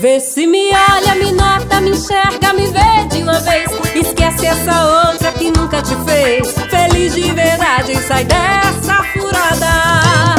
[0.00, 3.70] Vê se me olha, me nota, me enxerga, me vê de uma vez.
[3.94, 6.54] Esquece essa outra que nunca te fez.
[6.70, 10.36] Feliz de verdade, sai dessa furada.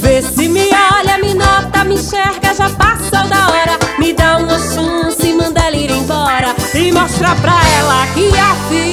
[0.00, 3.78] Vê se me olha, me nota, me enxerga, já passou da hora.
[4.00, 6.56] Me dá uma chance, manda ela ir embora.
[6.74, 8.87] E mostra pra ela que a fila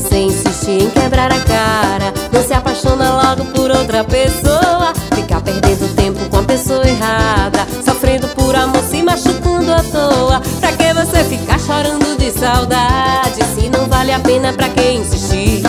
[0.00, 2.12] você insiste em quebrar a cara.
[2.32, 4.92] Não se apaixona logo por outra pessoa.
[5.14, 7.66] Ficar perdendo tempo com a pessoa errada.
[7.84, 10.40] Sofrendo por amor, se machucando à toa.
[10.60, 13.44] Pra que você ficar chorando de saudade?
[13.54, 15.62] Se não vale a pena, pra que insistir?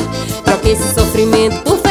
[0.46, 1.91] Troque esse sofrimento por felicidade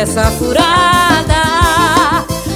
[0.00, 1.42] dessa furada.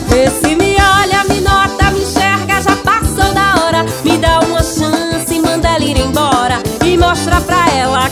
[0.08, 3.84] Vê se me olha, me nota, me enxerga Já passou da hora.
[4.02, 6.62] Me dá uma chance, manda ela ir embora.
[6.82, 8.08] E mostra pra ela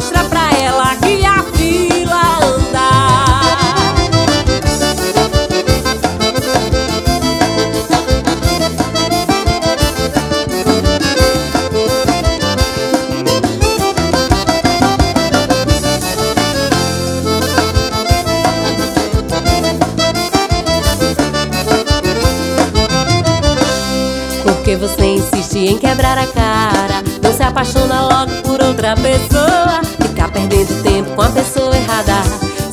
[0.00, 0.39] e mostra
[24.50, 27.04] Porque você insiste em quebrar a cara.
[27.22, 29.80] Não se apaixona logo por outra pessoa.
[30.02, 32.22] Ficar perdendo tempo com a pessoa errada.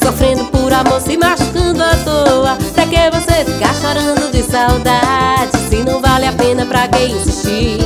[0.03, 2.57] Sofrendo por amor, se machucando à toa.
[2.73, 5.55] Pra que você ficar chorando de saudade?
[5.69, 7.77] Se não vale a pena, pra que insistir?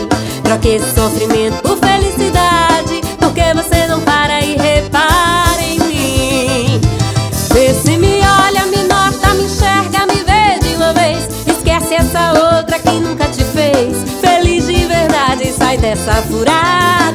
[0.41, 1.77] Troque esse sofrimento por
[15.81, 17.10] dessa furada